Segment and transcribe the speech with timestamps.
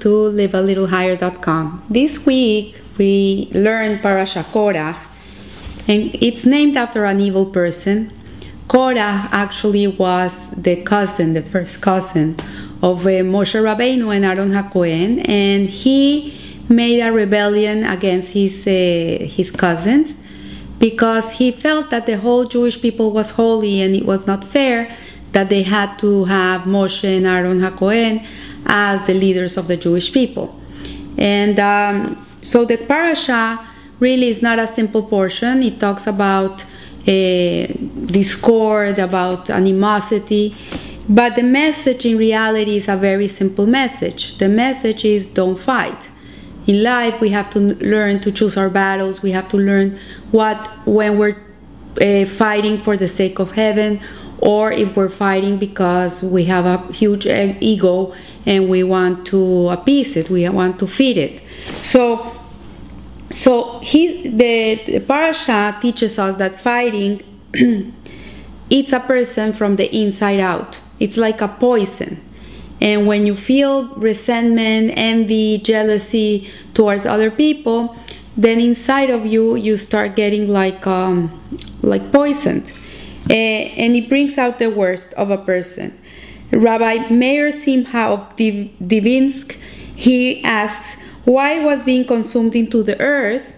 [0.00, 1.86] To livealittlehigher.com.
[1.90, 4.96] This week we learned Parasha Korah
[5.88, 8.12] and it's named after an evil person.
[8.68, 12.36] Korah actually was the cousin, the first cousin
[12.80, 19.24] of uh, Moshe Rabbeinu and Aaron HaKohen and he made a rebellion against his, uh,
[19.24, 20.14] his cousins
[20.78, 24.96] because he felt that the whole Jewish people was holy and it was not fair
[25.32, 28.24] that they had to have Moshe and Aaron HaKohen
[28.66, 30.58] as the leaders of the Jewish people.
[31.16, 33.66] And um, so the parasha
[34.00, 35.62] really is not a simple portion.
[35.62, 37.66] It talks about uh,
[38.06, 40.54] discord, about animosity,
[41.08, 44.38] but the message in reality is a very simple message.
[44.38, 46.08] The message is don't fight.
[46.66, 49.22] In life, we have to learn to choose our battles.
[49.22, 49.98] We have to learn
[50.32, 51.38] what, when we're
[52.00, 54.00] uh, fighting for the sake of heaven,
[54.38, 58.14] or if we're fighting because we have a huge ego
[58.46, 61.42] and we want to appease it, we want to feed it.
[61.82, 62.34] So,
[63.30, 67.22] so he, the, the parasha teaches us that fighting
[68.70, 70.80] eats a person from the inside out.
[71.00, 72.22] It's like a poison.
[72.80, 77.96] And when you feel resentment, envy, jealousy towards other people,
[78.36, 81.40] then inside of you you start getting like um,
[81.82, 82.72] like poisoned,
[83.30, 85.98] and it brings out the worst of a person.
[86.50, 89.56] Rabbi Meir Simcha of Divinsk,
[89.94, 93.54] he asks, why was being consumed into the earth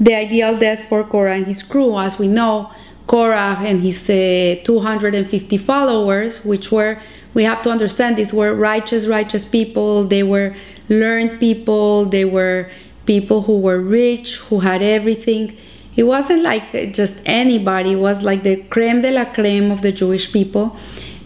[0.00, 1.96] the ideal death for Korah and his crew?
[1.96, 2.72] As we know,
[3.06, 6.98] Korah and his uh, 250 followers, which were,
[7.34, 10.04] we have to understand, these were righteous, righteous people.
[10.04, 10.56] They were
[10.88, 12.06] learned people.
[12.06, 12.68] They were
[13.06, 15.56] people who were rich, who had everything.
[15.96, 19.92] It wasn't like just anybody, it was like the creme de la creme of the
[19.92, 20.76] Jewish people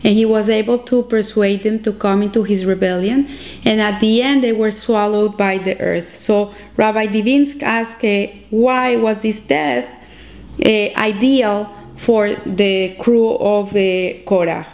[0.05, 3.29] and he was able to persuade them to come into his rebellion.
[3.65, 6.19] And at the end, they were swallowed by the earth.
[6.19, 9.89] So Rabbi Divinsk asked, uh, why was this death
[10.65, 14.69] uh, ideal for the crew of uh, Korah?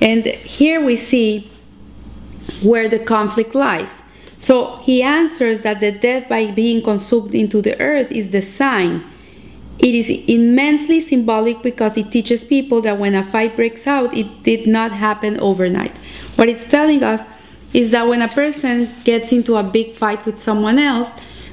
[0.00, 1.50] And here we see
[2.62, 3.90] where the conflict lies.
[4.40, 9.04] So he answers that the death by being consumed into the earth is the sign
[9.78, 14.42] it is immensely symbolic because it teaches people that when a fight breaks out, it
[14.42, 15.96] did not happen overnight.
[16.36, 17.20] What it's telling us
[17.72, 21.12] is that when a person gets into a big fight with someone else,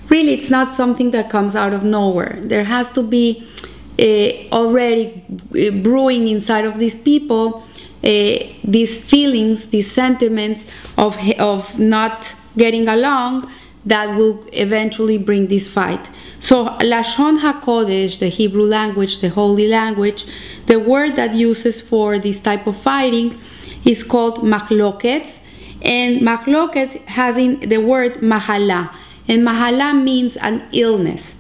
[0.10, 2.40] really it's not something that comes out of nowhere.
[2.42, 3.48] There has to be
[4.00, 7.64] uh, already uh, brewing inside of these people
[8.04, 10.66] uh, these feelings, these sentiments
[10.98, 13.50] of, of not getting along
[13.86, 16.10] that will eventually bring this fight.
[16.40, 20.26] So Lashon HaKodesh, the Hebrew language, the holy language,
[20.68, 23.38] the word that uses for this type of fighting
[23.86, 25.40] is called machlokets,
[25.82, 28.94] and machlokets has in the word mahala,
[29.28, 31.36] and mahala means an illness.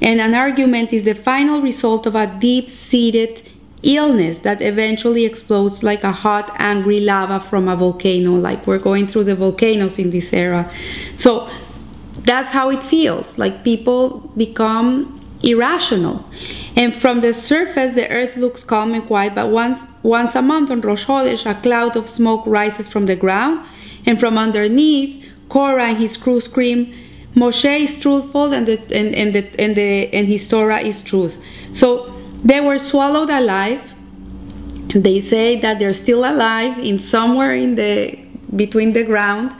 [0.00, 3.42] And an argument is the final result of a deep-seated
[3.82, 9.06] illness that eventually explodes like a hot, angry lava from a volcano, like we're going
[9.06, 10.70] through the volcanoes in this era.
[11.16, 11.48] So
[12.24, 13.38] that's how it feels.
[13.38, 16.24] Like people become irrational.
[16.76, 20.70] And from the surface the earth looks calm and quiet but once once a month
[20.70, 23.66] on Rosh Chodesh a cloud of smoke rises from the ground
[24.06, 26.92] and from underneath Korah and his crew scream
[27.34, 31.36] Moshe is truthful and the, and, and, the, and, the, and his Torah is truth.
[31.72, 32.12] So
[32.42, 33.94] they were swallowed alive.
[34.88, 38.18] They say that they're still alive in somewhere in the
[38.56, 39.54] between the ground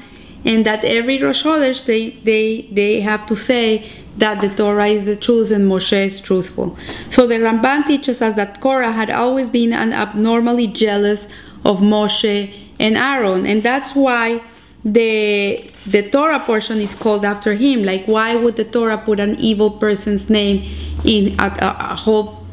[0.49, 3.87] and that every Rosh Chodesh they, they, they have to say
[4.17, 6.77] that the Torah is the truth and Moshe is truthful.
[7.11, 11.29] So the Ramban teaches us that Korah had always been an abnormally jealous
[11.65, 14.43] of Moshe and Aaron, and that's why
[14.85, 17.83] the the Torah portion is called after him.
[17.83, 20.59] Like, why would the Torah put an evil person's name
[21.05, 22.47] in a, a, a whole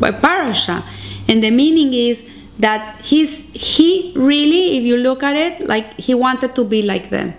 [0.00, 0.84] parasha?
[1.28, 2.22] And the meaning is
[2.60, 7.10] that he's he really if you look at it like he wanted to be like
[7.10, 7.34] them.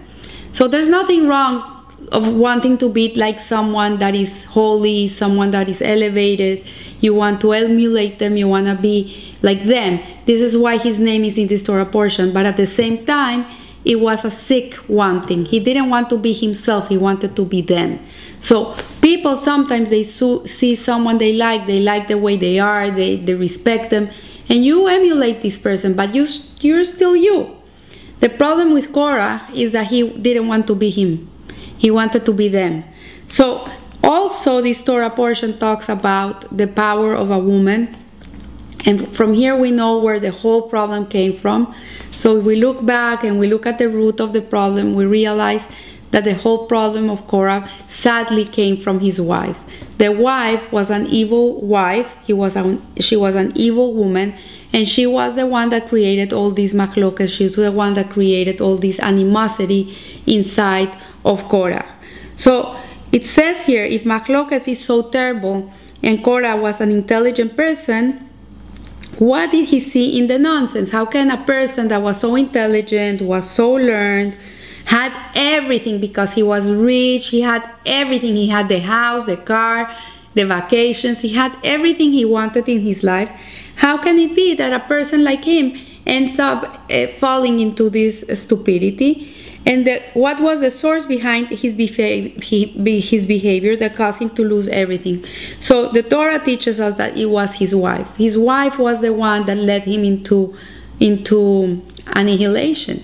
[0.53, 5.69] So there's nothing wrong of wanting to be like someone that is holy someone that
[5.69, 6.65] is elevated.
[6.99, 9.99] You want to emulate them you want to be like them.
[10.25, 13.45] This is why his name is in this torah portion but at the same time
[13.85, 15.45] it was a sick wanting.
[15.45, 17.99] He didn't want to be himself he wanted to be them.
[18.39, 23.17] So people sometimes they see someone they like they like the way they are they,
[23.17, 24.09] they respect them
[24.51, 26.27] and you emulate this person, but you,
[26.59, 27.55] you're still you.
[28.19, 31.29] The problem with Korah is that he didn't want to be him,
[31.77, 32.83] he wanted to be them.
[33.29, 33.65] So,
[34.03, 37.95] also, this Torah portion talks about the power of a woman.
[38.83, 41.73] And from here, we know where the whole problem came from.
[42.11, 45.05] So if we look back and we look at the root of the problem, we
[45.05, 45.63] realize
[46.11, 49.57] that the whole problem of Korah sadly came from his wife.
[49.97, 52.11] The wife was an evil wife.
[52.25, 54.33] He was a, she was an evil woman,
[54.73, 57.29] and she was the one that created all these machlokas.
[57.29, 61.87] She's the one that created all this animosity inside of Korah.
[62.35, 62.75] So
[63.11, 65.71] it says here, if machlokas is so terrible,
[66.03, 68.27] and Korah was an intelligent person,
[69.19, 70.89] what did he see in the nonsense?
[70.89, 74.35] How can a person that was so intelligent, was so learned,
[74.85, 78.35] had everything because he was rich, he had everything.
[78.35, 79.95] He had the house, the car,
[80.33, 83.29] the vacations, he had everything he wanted in his life.
[83.75, 88.23] How can it be that a person like him ends up uh, falling into this
[88.33, 89.35] stupidity?
[89.65, 94.43] And the, what was the source behind his behavior, his behavior that caused him to
[94.43, 95.23] lose everything?
[95.59, 98.07] So the Torah teaches us that it was his wife.
[98.15, 100.55] His wife was the one that led him into,
[100.99, 103.03] into annihilation.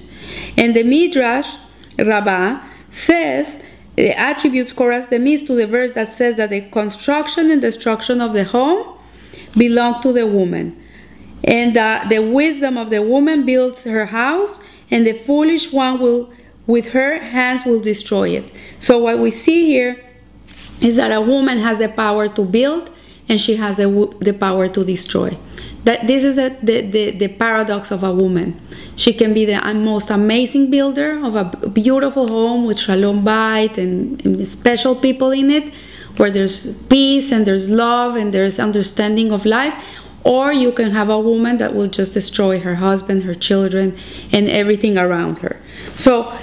[0.57, 1.55] And the Midrash
[1.99, 3.57] Rabbah says
[3.95, 8.33] it attributes Korah's demise to the verse that says that the construction and destruction of
[8.33, 8.97] the home
[9.57, 10.83] belong to the woman.
[11.43, 14.59] And uh, the wisdom of the woman builds her house,
[14.91, 16.31] and the foolish one will,
[16.67, 18.51] with her hands, will destroy it.
[18.79, 20.03] So, what we see here
[20.81, 22.91] is that a woman has the power to build,
[23.29, 25.37] and she has the, the power to destroy.
[25.87, 28.59] That this is a, the, the, the paradox of a woman.
[28.97, 34.19] She can be the most amazing builder of a beautiful home with shalom bayit and,
[34.25, 35.73] and special people in it,
[36.17, 39.73] where there's peace and there's love and there's understanding of life.
[40.25, 43.97] Or you can have a woman that will just destroy her husband, her children,
[44.33, 45.55] and everything around her.
[45.95, 46.37] So,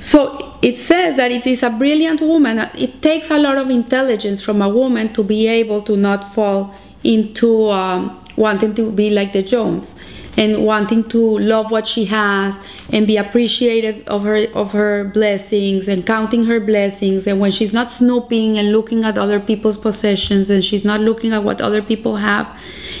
[0.00, 2.70] so it says that it is a brilliant woman.
[2.74, 6.74] It takes a lot of intelligence from a woman to be able to not fall
[7.04, 9.94] into um, wanting to be like the Jones
[10.36, 12.58] and wanting to love what she has
[12.92, 17.26] and be appreciative of her of her blessings and counting her blessings.
[17.26, 21.32] And when she's not snooping and looking at other people's possessions and she's not looking
[21.32, 22.46] at what other people have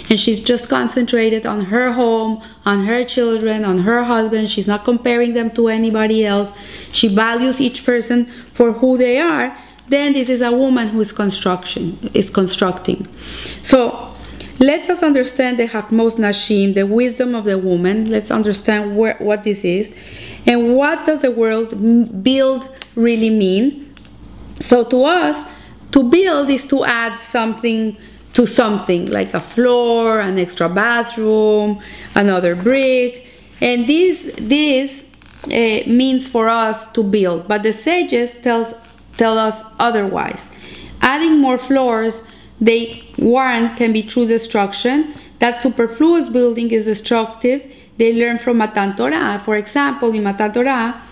[0.08, 4.84] and she's just concentrated on her home on her children on her husband she's not
[4.84, 6.50] comparing them to anybody else.
[6.90, 9.56] She values each person for who they are.
[9.88, 13.06] Then this is a woman who is construction is constructing.
[13.62, 14.05] So
[14.58, 18.10] let us understand the Hakmos Nashim, the wisdom of the woman.
[18.10, 19.92] Let's understand where, what this is.
[20.46, 23.94] And what does the word build really mean?
[24.60, 25.46] So to us,
[25.92, 27.96] to build is to add something
[28.36, 31.82] to something, like a floor, an extra bathroom,
[32.14, 33.26] another brick.
[33.62, 35.04] And this, this
[35.44, 37.48] uh, means for us to build.
[37.48, 38.74] But the sages tells,
[39.16, 40.48] tell us otherwise.
[41.00, 42.22] Adding more floors
[42.60, 45.14] they warn can be true destruction.
[45.38, 47.70] That superfluous building is destructive.
[47.98, 49.40] They learn from Matan Torah.
[49.44, 51.02] For example, in Matan Torah,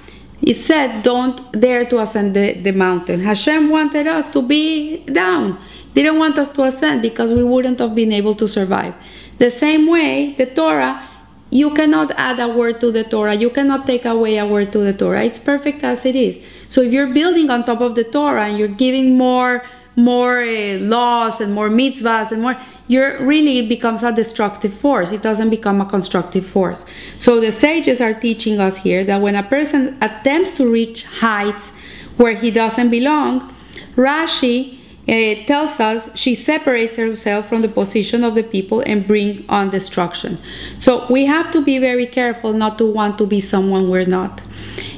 [0.42, 3.20] it said, Don't dare to ascend the, the mountain.
[3.20, 5.58] Hashem wanted us to be down.
[5.94, 8.94] Didn't want us to ascend because we wouldn't have been able to survive.
[9.38, 11.08] The same way, the Torah,
[11.50, 13.34] you cannot add a word to the Torah.
[13.34, 15.22] You cannot take away a word to the Torah.
[15.22, 16.44] It's perfect as it is.
[16.68, 19.62] So if you're building on top of the Torah and you're giving more
[19.96, 22.56] more uh, laws and more mitzvahs and more
[22.88, 25.10] you're really becomes a destructive force.
[25.10, 26.84] It doesn't become a constructive force.
[27.18, 31.70] So the sages are teaching us here that when a person attempts to reach heights
[32.16, 33.52] where he doesn't belong
[33.96, 39.44] rashi uh, tells us she separates herself from the position of the people and bring
[39.48, 40.38] on destruction.
[40.78, 44.42] So we have to be very careful not to want to be someone we're not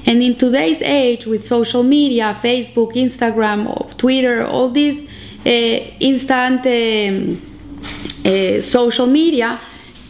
[0.07, 7.43] and in today's age, with social media, Facebook, Instagram, Twitter, all these uh, instant um,
[8.25, 9.59] uh, social media,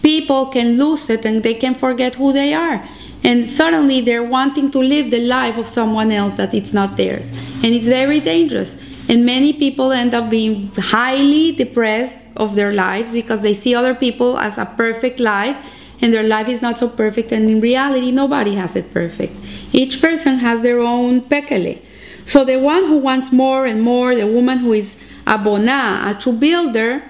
[0.03, 2.87] people can lose it and they can forget who they are.
[3.25, 7.29] And suddenly they're wanting to live the life of someone else that it's not theirs.
[7.63, 8.77] And it's very dangerous.
[9.09, 13.95] And many people end up being highly depressed of their lives because they see other
[13.95, 15.57] people as a perfect life
[16.01, 19.35] and their life is not so perfect and in reality nobody has it perfect.
[19.73, 21.81] Each person has their own pekele
[22.27, 26.21] so the one who wants more and more the woman who is a bona a
[26.21, 27.03] true builder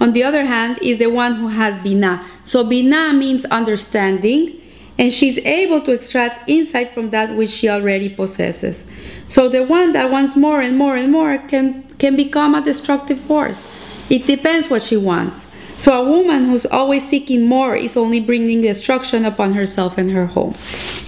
[0.00, 2.26] on the other hand is the one who has bina.
[2.44, 4.60] So bina means understanding
[4.98, 8.82] and she's able to extract insight from that which she already possesses.
[9.28, 13.20] So the one that wants more and more and more can can become a destructive
[13.20, 13.62] force.
[14.08, 15.44] It depends what she wants
[15.78, 20.26] so a woman who's always seeking more is only bringing destruction upon herself and her
[20.26, 20.54] home.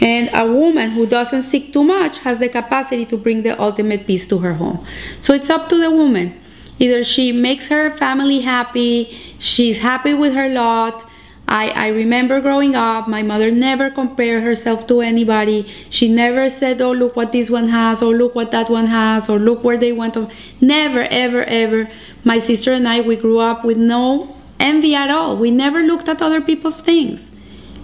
[0.01, 4.07] And a woman who doesn't seek too much has the capacity to bring the ultimate
[4.07, 4.85] peace to her home.
[5.23, 6.39] So it's up to the woman.
[6.79, 11.09] Either she makes her family happy, she's happy with her lot,
[11.49, 15.73] I, I remember growing up, my mother never compared herself to anybody.
[15.91, 19.29] She never said, Oh, look what this one has, or look what that one has,
[19.29, 20.17] or look where they went.
[20.61, 21.89] Never, ever, ever.
[22.25, 25.37] My sister and I, we grew up with no envy at all.
[25.37, 27.29] We never looked at other people's things.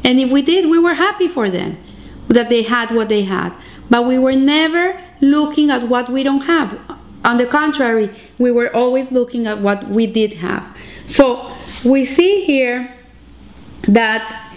[0.04, 1.78] And if we did, we were happy for them
[2.28, 3.52] that they had what they had.
[3.90, 6.78] But we were never looking at what we don't have.
[7.24, 10.76] On the contrary, we were always looking at what we did have.
[11.06, 12.92] So we see here
[13.88, 14.50] that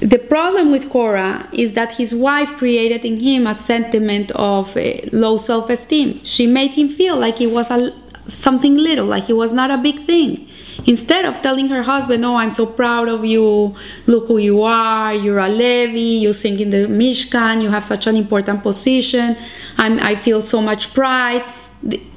[0.00, 4.96] the problem with Korah is that his wife created in him a sentiment of uh,
[5.12, 6.22] low self esteem.
[6.24, 7.94] She made him feel like he was a,
[8.26, 10.48] something little, like he was not a big thing.
[10.86, 13.74] Instead of telling her husband, Oh, I'm so proud of you,
[14.06, 18.06] look who you are, you're a Levi, you sing in the Mishkan, you have such
[18.06, 19.36] an important position,
[19.78, 21.44] I'm, I feel so much pride.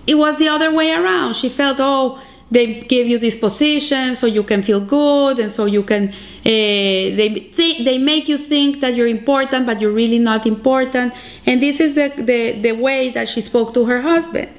[0.05, 1.35] It was the other way around.
[1.35, 5.65] She felt, Oh, they give you this position so you can feel good and so
[5.65, 6.13] you can uh,
[6.45, 11.13] they think they make you think that you're important but you're really not important.
[11.45, 14.49] And this is the, the the way that she spoke to her husband.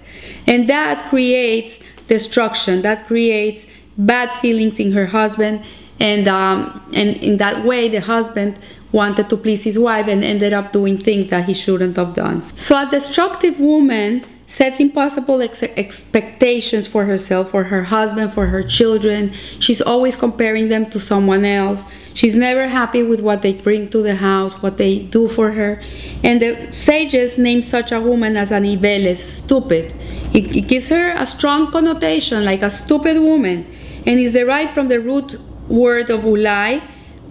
[0.47, 2.83] And that creates destruction.
[2.83, 3.67] That creates
[3.99, 5.63] bad feelings in her husband
[6.01, 8.59] and um, and in that way the husband
[8.93, 12.45] wanted to please his wife and ended up doing things that he shouldn't have done
[12.57, 18.63] so a destructive woman sets impossible ex- expectations for herself, for her husband, for her
[18.63, 19.31] children.
[19.61, 21.85] She's always comparing them to someone else.
[22.15, 25.81] She's never happy with what they bring to the house, what they do for her.
[26.25, 29.95] And the sages name such a woman as an ibeles, stupid.
[30.33, 33.67] It, it gives her a strong connotation, like a stupid woman,
[34.09, 35.39] and is derived from the root
[35.69, 36.81] word of ulai,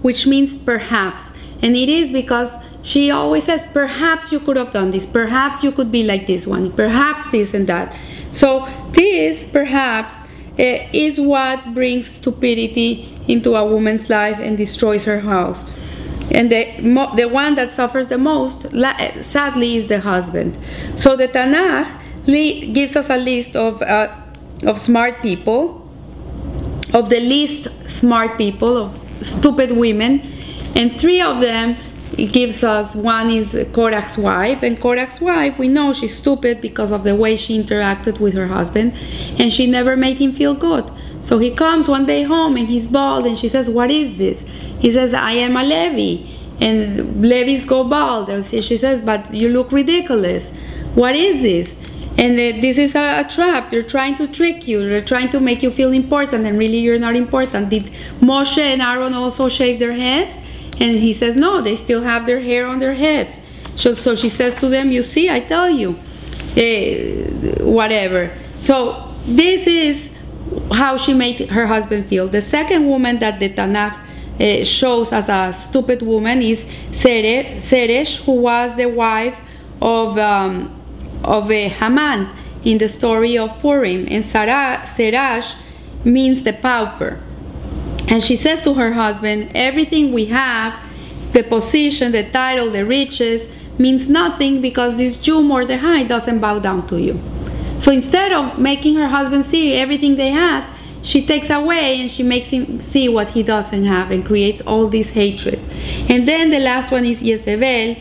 [0.03, 1.23] which means perhaps.
[1.63, 2.51] And it is because
[2.83, 6.45] she always says, perhaps you could have done this, perhaps you could be like this
[6.45, 7.95] one, perhaps this and that.
[8.31, 10.13] So, this perhaps
[10.59, 15.59] uh, is what brings stupidity into a woman's life and destroys her house.
[16.29, 16.65] And the,
[17.15, 18.67] the one that suffers the most,
[19.23, 20.55] sadly, is the husband.
[20.95, 21.89] So, the Tanakh
[22.27, 24.15] gives us a list of, uh,
[24.63, 25.86] of smart people,
[26.93, 30.21] of the least smart people, of stupid women,
[30.75, 31.75] and three of them
[32.17, 36.91] it gives us one is Korach's wife, and Korach's wife, we know she's stupid because
[36.91, 38.93] of the way she interacted with her husband,
[39.39, 40.89] and she never made him feel good.
[41.21, 44.41] So he comes one day home and he's bald, and she says, What is this?
[44.79, 46.25] He says, I am a Levi.
[46.59, 48.29] And Levis go bald.
[48.29, 50.49] And she says, But you look ridiculous.
[50.95, 51.75] What is this?
[52.17, 53.69] And this is a, a, trap.
[53.69, 54.87] They're trying to trick you.
[54.87, 57.69] They're trying to make you feel important, and really you're not important.
[57.69, 60.35] Did Moshe and Aaron also shave their heads?
[60.79, 63.37] And he says, No, they still have their hair on their heads.
[63.75, 65.99] So, so she says to them, You see, I tell you,
[66.55, 68.35] eh, whatever.
[68.61, 70.09] So this is
[70.71, 72.27] how she made her husband feel.
[72.27, 73.99] The second woman that the Tanakh
[74.39, 79.37] uh, shows as a stupid woman is Seresh, who was the wife
[79.81, 80.76] of, um,
[81.23, 82.29] of Haman
[82.63, 84.07] in the story of Purim.
[84.09, 85.55] And Sarah, Zeresh
[86.03, 87.19] means the pauper.
[88.07, 90.79] And she says to her husband, Everything we have,
[91.33, 93.47] the position, the title, the riches,
[93.77, 97.19] means nothing because this Jew Mordecai doesn't bow down to you.
[97.79, 100.65] So instead of making her husband see everything they had,
[101.03, 104.87] she takes away and she makes him see what he doesn't have and creates all
[104.87, 105.59] this hatred.
[106.09, 107.95] And then the last one is Jezebel,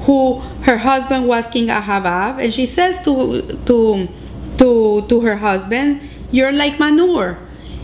[0.00, 4.08] who her husband was King Ahavav, and she says to to
[4.58, 7.38] to to her husband, "You're like manure."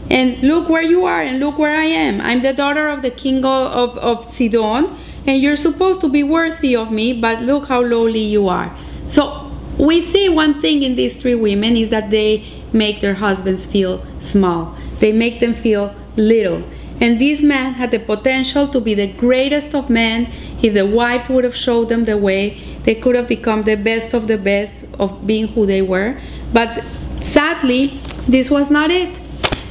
[0.09, 2.21] And look where you are, and look where I am.
[2.21, 4.97] I'm the daughter of the king of, of, of Sidon,
[5.27, 8.71] and you're supposed to be worthy of me, but look how lowly you are.
[9.09, 13.67] So we see one thing in these three women is that they make their husbands
[13.67, 16.63] feel small, they make them feel little.
[17.01, 20.29] And these men had the potential to be the greatest of men
[20.63, 22.59] if the wives would have showed them the way.
[22.85, 26.21] They could have become the best of the best of being who they were.
[26.53, 26.85] But
[27.23, 29.17] sadly, this was not it.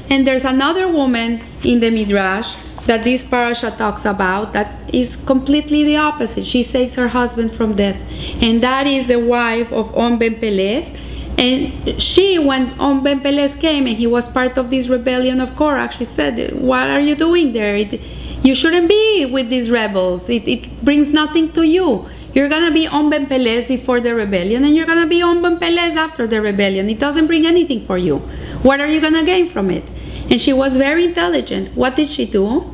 [0.10, 5.84] And there's another woman in the Midrash that this parasha talks about that is completely
[5.84, 6.46] the opposite.
[6.46, 7.98] She saves her husband from death.
[8.42, 10.92] And that is the wife of On Ben Peles.
[11.38, 15.56] And she, when On Ben Peles came and he was part of this rebellion of
[15.56, 17.76] Korah, she said, What are you doing there?
[17.76, 18.00] It,
[18.46, 20.30] you shouldn't be with these rebels.
[20.30, 22.08] It, it brings nothing to you.
[22.36, 25.58] You're gonna be On Ben Peles before the rebellion, and you're gonna be On Ben
[25.58, 26.90] Peles after the rebellion.
[26.90, 28.18] It doesn't bring anything for you.
[28.62, 29.84] What are you gonna gain from it?
[30.30, 31.76] And she was very intelligent.
[31.76, 32.72] What did she do?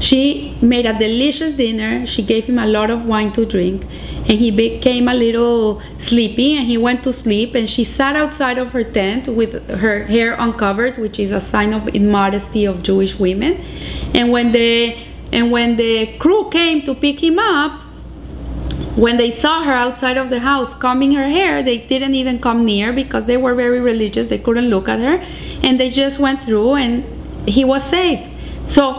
[0.00, 2.06] She made a delicious dinner.
[2.06, 3.84] She gave him a lot of wine to drink,
[4.28, 7.54] and he became a little sleepy and he went to sleep.
[7.54, 11.72] And she sat outside of her tent with her hair uncovered, which is a sign
[11.72, 13.64] of immodesty of Jewish women.
[14.14, 14.96] And when the
[15.32, 17.80] and when the crew came to pick him up,
[18.96, 22.64] when they saw her outside of the house combing her hair, they didn't even come
[22.64, 24.28] near because they were very religious.
[24.28, 25.24] They couldn't look at her,
[25.64, 28.30] and they just went through, and he was saved.
[28.66, 28.92] So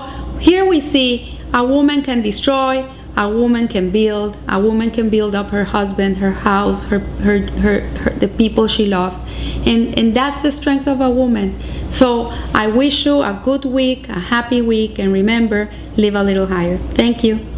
[0.46, 2.88] here we see a woman can destroy,
[3.18, 7.40] a woman can build, a woman can build up her husband, her house, her, her,
[7.64, 9.18] her, her the people she loves,
[9.66, 11.60] and and that's the strength of a woman.
[11.90, 16.46] So I wish you a good week, a happy week, and remember, live a little
[16.46, 16.78] higher.
[16.94, 17.54] Thank you.